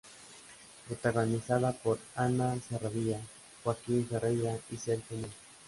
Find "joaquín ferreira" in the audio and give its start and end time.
3.63-4.57